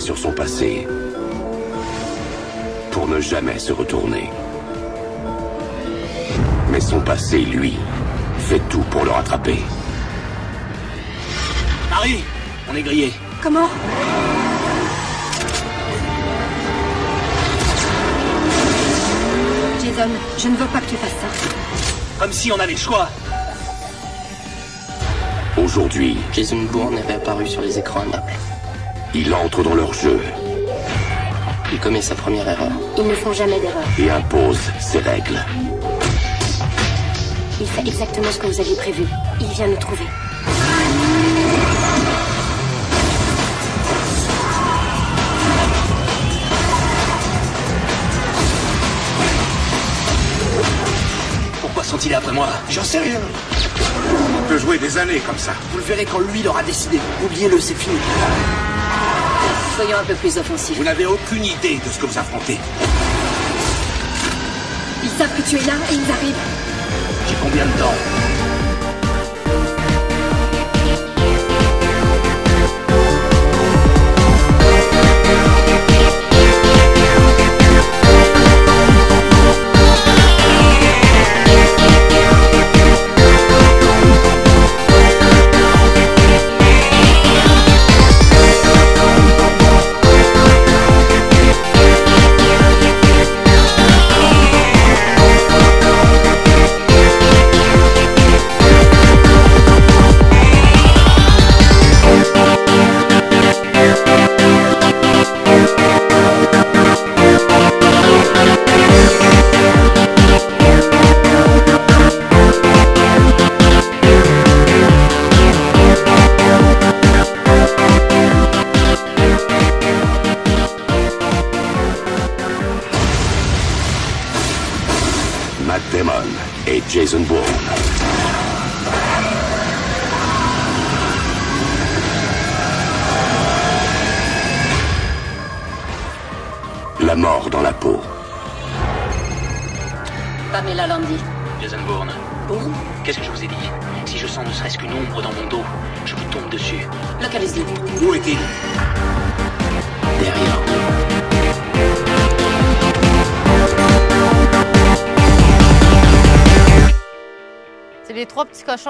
sur 0.00 0.16
son 0.16 0.32
passé 0.32 0.86
pour 2.92 3.06
ne 3.08 3.20
jamais 3.20 3.58
se 3.58 3.72
retourner. 3.72 4.30
Mais 6.70 6.80
son 6.80 7.00
passé, 7.00 7.40
lui, 7.40 7.76
fait 8.38 8.60
tout 8.70 8.82
pour 8.90 9.04
le 9.04 9.10
rattraper. 9.10 9.58
Marie 11.90 12.24
On 12.70 12.76
est 12.76 12.82
grillé. 12.82 13.12
Comment? 13.42 13.68
Jason, 19.84 20.10
je 20.38 20.48
ne 20.48 20.56
veux 20.56 20.66
pas 20.66 20.80
que 20.80 20.90
tu 20.90 20.96
fasses 20.96 21.10
ça. 21.10 22.20
Comme 22.20 22.32
si 22.32 22.50
on 22.52 22.58
avait 22.58 22.72
le 22.72 22.78
choix. 22.78 23.08
Aujourd'hui, 25.58 26.16
Jason 26.32 26.62
Bourne 26.70 26.96
avait 26.96 27.14
apparu 27.14 27.46
sur 27.46 27.60
les 27.60 27.78
écrans 27.78 28.00
à 28.00 28.06
Naples. 28.06 28.31
Il 29.14 29.34
entre 29.34 29.62
dans 29.62 29.74
leur 29.74 29.92
jeu 29.92 30.20
Il 31.72 31.78
commet 31.78 32.02
sa 32.02 32.14
première 32.14 32.48
erreur. 32.48 32.70
Ils 32.98 33.06
ne 33.06 33.14
font 33.14 33.32
jamais 33.32 33.58
d'erreur. 33.60 33.84
et 33.98 34.10
impose 34.10 34.58
ses 34.80 34.98
règles. 34.98 35.44
Il 37.60 37.66
fait 37.66 37.80
exactement 37.86 38.30
ce 38.30 38.38
que 38.38 38.46
vous 38.46 38.60
aviez 38.60 38.76
prévu. 38.76 39.04
Il 39.40 39.46
vient 39.48 39.68
nous 39.68 39.76
trouver. 39.76 40.04
Pourquoi 51.60 51.84
sont-ils 51.84 52.14
après 52.14 52.32
moi 52.32 52.48
J'en 52.68 52.82
sais 52.84 52.98
rien. 52.98 53.20
On 54.38 54.48
peut 54.48 54.58
jouer 54.58 54.78
des 54.78 54.98
années 54.98 55.20
comme 55.20 55.38
ça. 55.38 55.52
Vous 55.70 55.78
le 55.78 55.84
verrez 55.84 56.04
quand 56.04 56.18
lui 56.18 56.42
l'aura 56.42 56.62
décidé. 56.62 56.98
Oubliez-le, 57.24 57.60
c'est 57.60 57.74
fini. 57.74 57.96
Soyons 59.76 59.98
un 59.98 60.04
peu 60.04 60.14
plus 60.14 60.36
offensifs. 60.36 60.76
Vous 60.76 60.84
n'avez 60.84 61.06
aucune 61.06 61.44
idée 61.44 61.78
de 61.84 61.90
ce 61.90 61.98
que 61.98 62.06
vous 62.06 62.18
affrontez. 62.18 62.58
Ils 65.02 65.10
savent 65.10 65.34
que 65.34 65.48
tu 65.48 65.56
es 65.56 65.66
là 65.66 65.74
et 65.90 65.94
ils 65.94 66.10
arrivent. 66.10 66.34
J'ai 67.26 67.34
combien 67.42 67.64
de 67.64 67.78
temps 67.78 68.21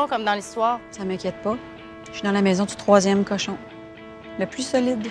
comme 0.09 0.25
dans 0.25 0.35
l'histoire. 0.35 0.81
Ça 0.91 1.05
m'inquiète 1.05 1.43
pas. 1.43 1.57
Je 2.07 2.13
suis 2.13 2.23
dans 2.23 2.33
la 2.33 2.43
maison 2.43 2.65
du 2.65 2.77
troisième 2.77 3.25
cochon. 3.25 3.57
Le 4.39 4.47
plus 4.47 4.63
solide. 4.63 5.09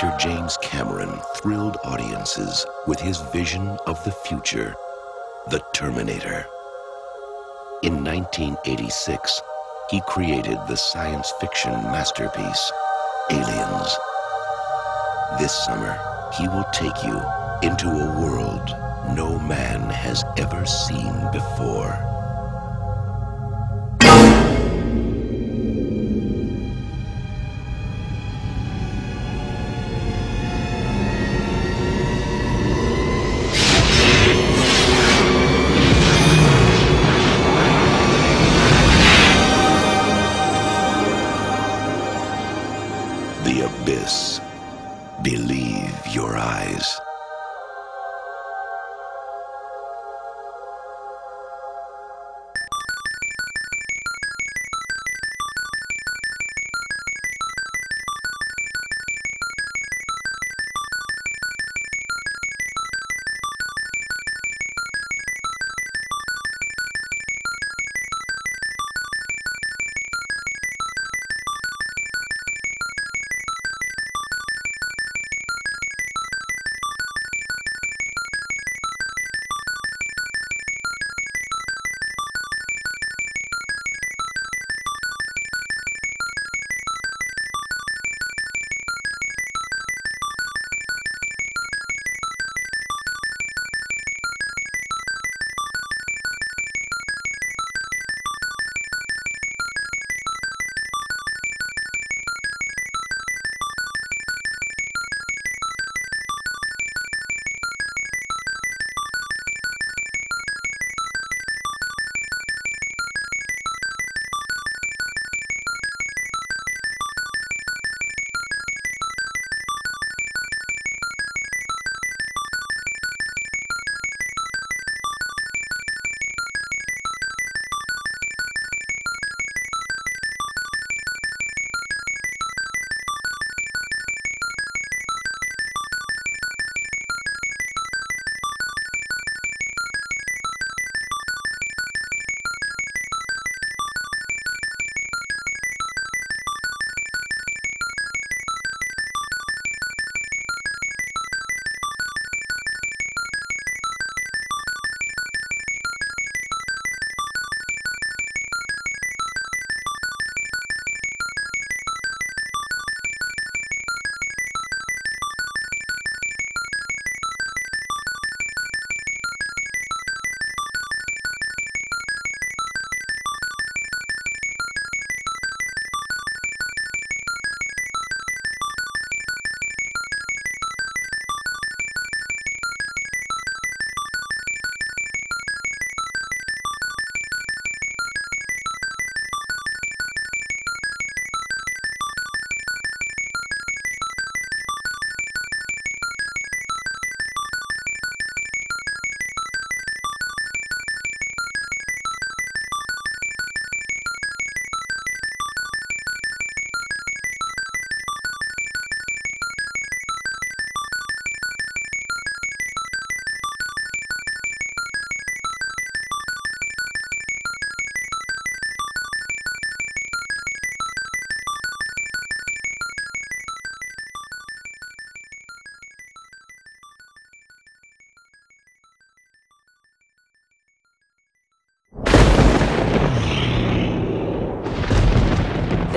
Director 0.00 0.28
James 0.28 0.56
Cameron 0.62 1.10
thrilled 1.36 1.76
audiences 1.84 2.64
with 2.86 3.00
his 3.00 3.20
vision 3.32 3.76
of 3.86 4.02
the 4.04 4.12
future, 4.12 4.74
The 5.48 5.62
Terminator. 5.74 6.46
In 7.82 8.02
1986, 8.04 9.42
he 9.90 10.00
created 10.08 10.58
the 10.68 10.76
science 10.76 11.32
fiction 11.40 11.72
masterpiece, 11.72 12.72
Aliens. 13.30 13.96
This 15.38 15.52
summer, 15.66 15.98
he 16.38 16.48
will 16.48 16.66
take 16.72 17.02
you 17.04 17.20
into 17.62 17.88
a 17.88 18.20
world 18.20 18.70
no 19.14 19.38
man 19.38 19.80
has 19.90 20.24
ever 20.38 20.64
seen 20.64 21.12
before. 21.32 22.19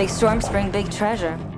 Big 0.04 0.10
storms 0.10 0.50
bring 0.50 0.70
big 0.70 0.92
treasure. 0.92 1.53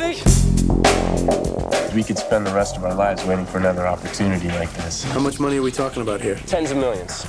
Something? 0.00 1.94
We 1.94 2.02
could 2.04 2.18
spend 2.18 2.46
the 2.46 2.52
rest 2.54 2.76
of 2.76 2.84
our 2.84 2.94
lives 2.94 3.24
waiting 3.24 3.46
for 3.46 3.58
another 3.58 3.86
opportunity 3.86 4.48
like 4.48 4.72
this. 4.74 5.04
How 5.04 5.20
much 5.20 5.40
money 5.40 5.58
are 5.58 5.62
we 5.62 5.70
talking 5.72 6.02
about 6.02 6.20
here? 6.20 6.36
Tens 6.46 6.70
of 6.70 6.76
millions. 6.76 7.24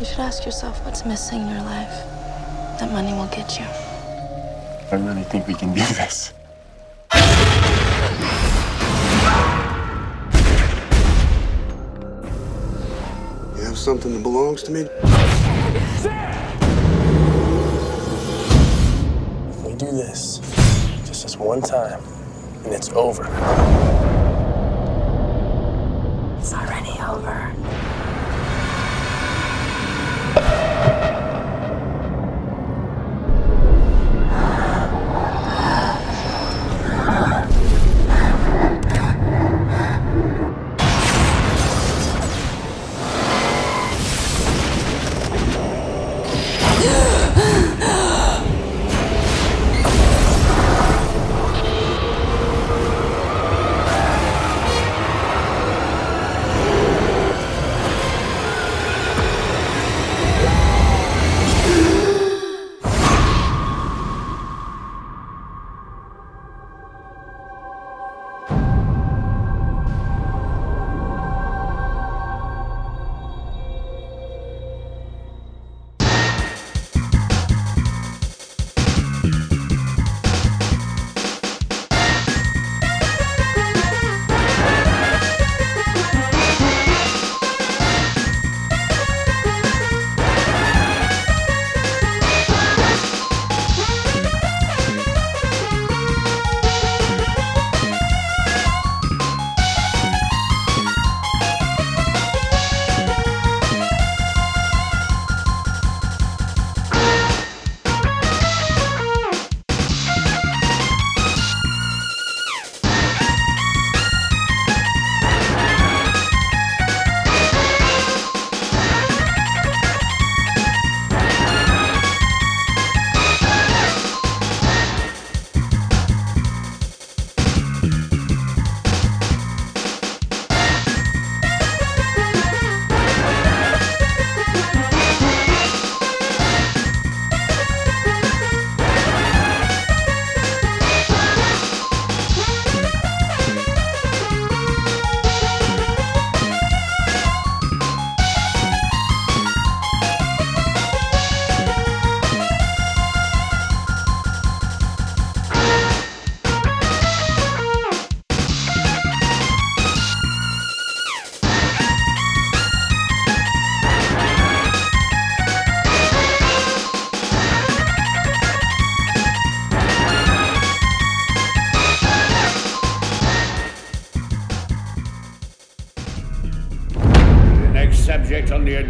You 0.00 0.06
should 0.06 0.18
ask 0.18 0.44
yourself 0.44 0.84
what's 0.84 1.04
missing 1.04 1.40
in 1.42 1.48
your 1.48 1.62
life. 1.62 2.04
That 2.80 2.90
money 2.92 3.12
will 3.12 3.28
get 3.28 3.58
you. 3.58 3.66
I 4.90 4.96
really 4.96 5.22
think 5.22 5.46
we 5.46 5.54
can 5.54 5.72
do 5.72 5.80
this. 5.80 6.32
You 13.56 13.64
have 13.64 13.78
something 13.78 14.12
that 14.12 14.22
belongs 14.22 14.62
to 14.64 14.72
me? 14.72 14.88
One 21.52 21.60
time, 21.60 22.02
and 22.64 22.72
it's 22.72 22.88
over. 22.92 23.81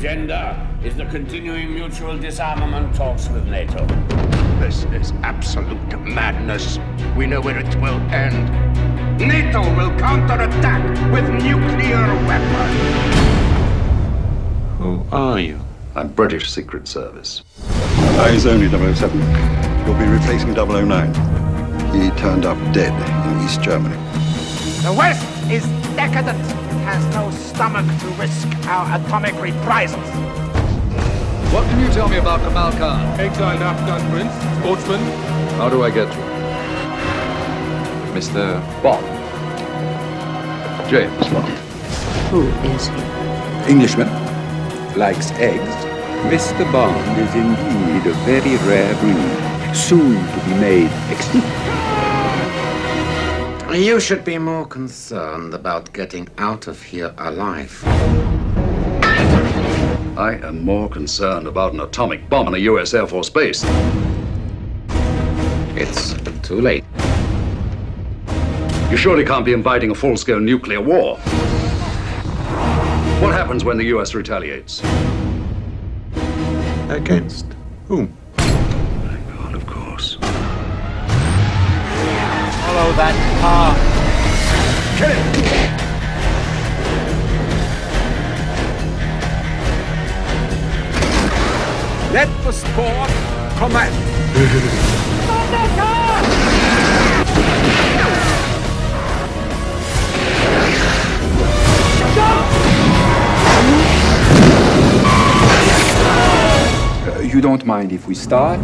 Agenda 0.03 0.69
is 0.83 0.97
the 0.97 1.05
continuing 1.05 1.73
mutual 1.73 2.19
disarmament 2.19 2.93
talks 2.93 3.29
with 3.29 3.47
NATO. 3.47 3.87
This 4.59 4.83
is 4.87 5.13
absolute 5.23 5.79
madness. 6.01 6.81
We 7.17 7.27
know 7.27 7.41
where 7.41 7.57
it 7.57 7.73
will 7.77 8.01
end. 8.11 8.51
NATO 9.21 9.61
will 9.77 9.97
counterattack 10.01 10.83
with 11.13 11.29
nuclear 11.45 12.05
weapons. 12.27 13.17
Who 14.79 15.07
are 15.13 15.39
you? 15.39 15.61
I'm 15.95 16.09
British 16.09 16.51
Secret 16.51 16.89
Service. 16.89 17.45
Eyes 18.27 18.45
only 18.45 18.67
007. 18.67 19.21
You'll 19.87 19.99
be 19.99 20.07
replacing 20.07 20.53
009. 20.55 21.15
He 21.95 22.11
turned 22.19 22.45
up 22.45 22.59
dead 22.75 22.93
in 23.31 23.45
East 23.45 23.63
Germany. 23.63 23.95
The 24.83 24.97
West 24.99 25.25
is 25.49 25.65
decadent. 25.95 26.62
It 26.83 26.87
has 26.87 27.15
no 27.15 27.31
stomach 27.31 27.87
to 28.01 28.07
risk 28.21 28.49
our 28.67 28.99
atomic 28.99 29.41
reprisals. 29.41 30.05
What 31.55 31.63
can 31.71 31.79
you 31.79 31.89
tell 31.93 32.09
me 32.09 32.17
about 32.17 32.41
Kamal 32.41 32.73
Khan? 32.73 33.21
Exiled 33.21 33.63
Afghan 33.63 34.03
prince, 34.11 34.35
sportsman. 34.59 34.99
How 35.59 35.69
do 35.69 35.85
I 35.85 35.91
get 35.91 36.11
to 36.11 36.19
him? 36.19 36.31
Mr. 38.19 38.59
Bond. 38.83 39.07
James 40.91 41.29
Bond. 41.29 41.55
Who 42.33 42.49
is 42.75 42.89
he? 42.89 43.71
Englishman. 43.71 44.09
Likes 44.99 45.31
eggs. 45.39 45.77
Mr. 46.35 46.67
Bond 46.73 46.99
is 47.17 47.33
indeed 47.37 48.11
a 48.11 48.15
very 48.27 48.57
rare 48.67 48.93
breed, 48.97 49.77
soon 49.77 50.17
to 50.17 50.45
be 50.47 50.55
made 50.59 50.91
extinct. 51.13 51.92
You 53.75 54.01
should 54.01 54.25
be 54.25 54.39
more 54.39 54.67
concerned 54.67 55.55
about 55.55 55.93
getting 55.93 56.29
out 56.39 56.67
of 56.67 56.83
here 56.83 57.15
alive. 57.19 57.83
I 60.17 60.39
am 60.43 60.65
more 60.65 60.89
concerned 60.89 61.47
about 61.47 61.73
an 61.73 61.81
atomic 61.81 62.29
bomb 62.29 62.49
in 62.49 62.55
a 62.55 62.59
U.S. 62.59 62.95
Air 62.95 63.07
Force 63.07 63.31
base. 63.31 63.65
It's 65.75 66.15
too 66.43 66.61
late. 66.61 66.85
You 68.91 68.97
surely 68.97 69.25
can't 69.25 69.45
be 69.45 69.53
inviting 69.53 69.91
a 69.91 69.95
full-scale 69.95 70.41
nuclear 70.41 70.81
war. 70.81 71.17
What 73.21 73.33
happens 73.33 73.65
when 73.65 73.79
the 73.79 73.85
U.S. 73.85 74.15
retaliates? 74.15 74.83
Against 76.89 77.47
whom? 77.89 78.17
Thank 78.37 79.29
God, 79.37 79.55
of 79.55 79.67
course. 79.67 80.17
Follow 82.65 82.93
that 82.97 83.32
let 92.13 92.29
the 92.45 92.53
sport 92.53 93.11
commence. 93.59 93.97
Uh, 107.05 107.21
you 107.25 107.41
don't 107.41 107.67
mind 107.67 107.91
if 107.91 108.07
we 108.07 108.15
start? 108.15 108.61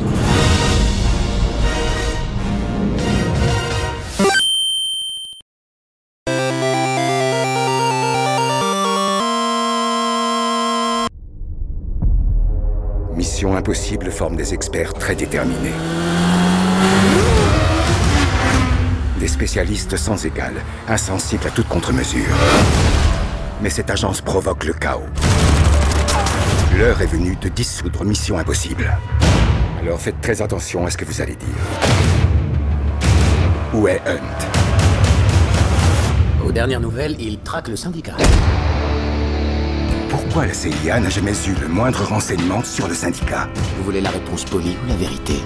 Impossible 13.68 14.10
forme 14.10 14.34
des 14.34 14.54
experts 14.54 14.94
très 14.94 15.14
déterminés. 15.14 15.74
Des 19.20 19.28
spécialistes 19.28 19.98
sans 19.98 20.24
égal, 20.24 20.54
insensibles 20.88 21.46
à 21.46 21.50
toute 21.50 21.68
contre-mesure. 21.68 22.34
Mais 23.60 23.68
cette 23.68 23.90
agence 23.90 24.22
provoque 24.22 24.64
le 24.64 24.72
chaos. 24.72 25.04
L'heure 26.78 27.02
est 27.02 27.06
venue 27.08 27.36
de 27.36 27.50
dissoudre 27.50 28.06
Mission 28.06 28.38
Impossible. 28.38 28.90
Alors 29.82 30.00
faites 30.00 30.22
très 30.22 30.40
attention 30.40 30.86
à 30.86 30.90
ce 30.90 30.96
que 30.96 31.04
vous 31.04 31.20
allez 31.20 31.36
dire. 31.36 31.48
Où 33.74 33.86
est 33.86 34.00
Hunt? 34.06 34.46
Aux 36.42 36.52
dernières 36.52 36.80
nouvelles, 36.80 37.16
il 37.20 37.38
traque 37.40 37.68
le 37.68 37.76
syndicat. 37.76 38.16
Pourquoi 40.08 40.46
la 40.46 40.54
CIA 40.54 41.00
n'a 41.00 41.10
jamais 41.10 41.32
eu 41.46 41.54
le 41.60 41.68
moindre 41.68 42.04
renseignement 42.04 42.62
sur 42.62 42.88
le 42.88 42.94
syndicat 42.94 43.48
Vous 43.76 43.84
voulez 43.84 44.00
la 44.00 44.10
réponse 44.10 44.44
polie 44.44 44.76
ou 44.84 44.88
la 44.88 44.96
vérité? 44.96 45.42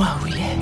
Dis-moi 0.00 0.16
où 0.22 0.26
il 0.28 0.36
est. 0.36 0.58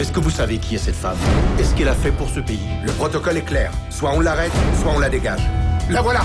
Est-ce 0.00 0.12
que 0.12 0.20
vous 0.20 0.30
savez 0.30 0.58
qui 0.58 0.76
est 0.76 0.78
cette 0.78 0.94
femme? 0.94 1.16
Et 1.58 1.64
ce 1.64 1.74
qu'elle 1.74 1.88
a 1.88 1.94
fait 1.94 2.12
pour 2.12 2.28
ce 2.28 2.38
pays? 2.38 2.60
Le 2.84 2.92
protocole 2.92 3.38
est 3.38 3.42
clair. 3.42 3.72
Soit 3.90 4.12
on 4.12 4.20
l'arrête, 4.20 4.52
soit 4.80 4.92
on 4.94 5.00
la 5.00 5.08
dégage. 5.08 5.42
La 5.90 6.02
voilà! 6.02 6.22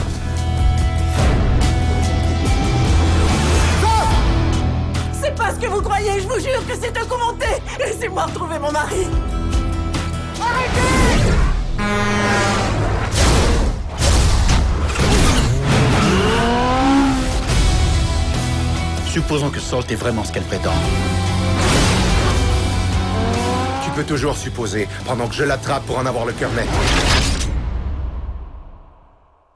C'est 5.11 5.35
pas 5.35 5.55
ce 5.55 5.59
que 5.59 5.67
vous 5.67 5.81
croyez, 5.81 6.21
je 6.21 6.27
vous 6.27 6.39
jure 6.39 6.65
que 6.67 6.75
c'est 6.79 6.93
documenté 6.93 7.47
Laissez-moi 7.79 8.25
retrouver 8.25 8.59
mon 8.59 8.71
mari 8.71 9.07
Supposons 19.09 19.49
que 19.49 19.59
Salt 19.59 19.91
est 19.91 19.95
vraiment 19.95 20.23
ce 20.23 20.31
qu'elle 20.31 20.43
prétend. 20.43 20.73
Tu 23.83 23.89
peux 23.91 24.03
toujours 24.03 24.37
supposer, 24.37 24.87
pendant 25.05 25.27
que 25.27 25.33
je 25.33 25.43
l'attrape 25.43 25.83
pour 25.85 25.97
en 25.97 26.05
avoir 26.05 26.25
le 26.25 26.33
cœur 26.33 26.51
net. 26.53 26.67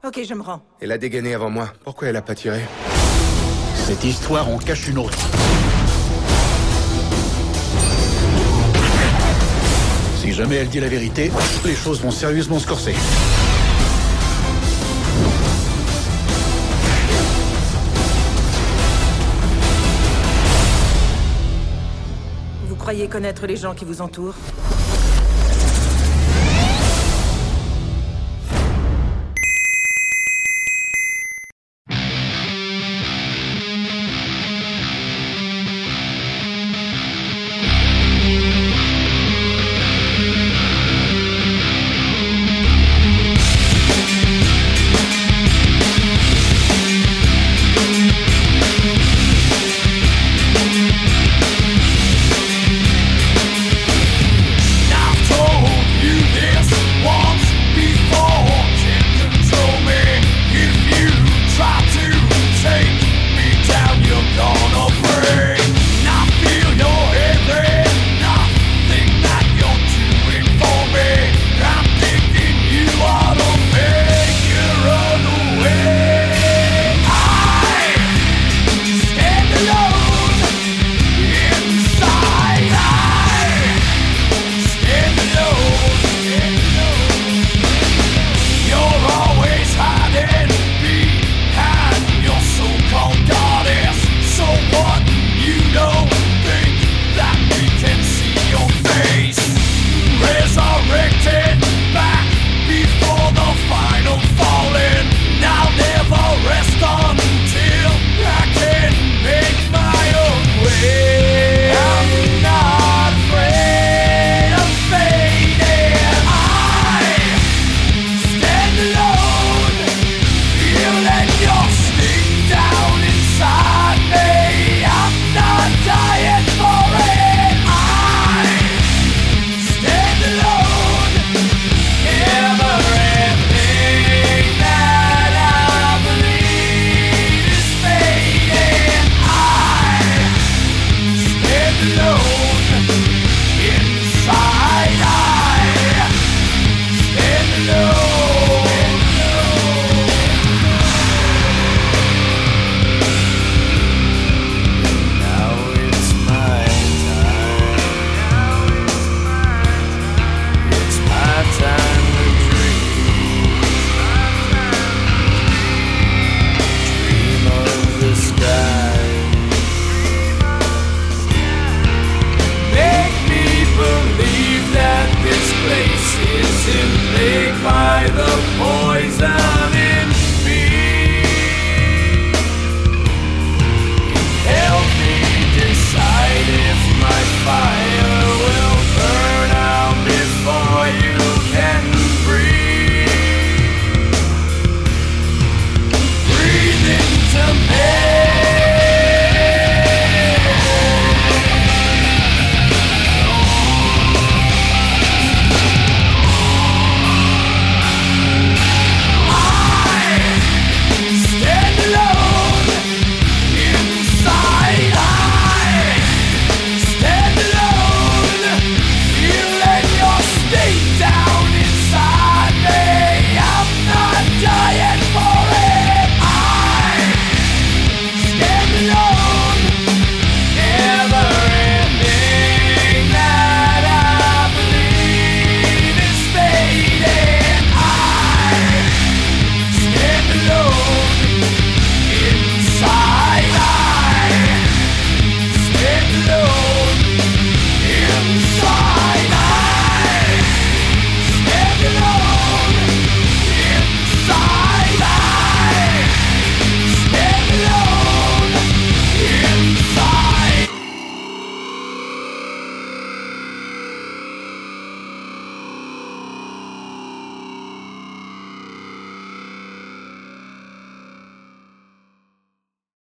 Ok, 0.06 0.22
je 0.28 0.34
me 0.34 0.41
rends. 0.41 0.62
Elle 0.82 0.91
a 0.91 0.97
dégainé 0.97 1.36
avant 1.36 1.51
moi. 1.51 1.70
Pourquoi 1.84 2.08
elle 2.08 2.16
a 2.16 2.22
pas 2.24 2.34
tiré? 2.34 2.62
Cette 3.76 4.04
histoire 4.04 4.49
en 4.49 4.58
cache 4.58 4.88
une 4.88 4.97
autre. 4.97 5.18
Si 10.18 10.34
jamais 10.34 10.56
elle 10.56 10.70
dit 10.70 10.80
la 10.80 10.88
vérité, 10.88 11.32
les 11.64 11.76
choses 11.76 12.01
vont 12.01 12.12
sérieusement 12.12 12.58
se 12.58 12.66
corser. 12.66 12.95
Croyez 22.93 23.09
connaître 23.09 23.47
les 23.47 23.55
gens 23.55 23.73
qui 23.73 23.85
vous 23.85 24.01
entourent 24.01 24.35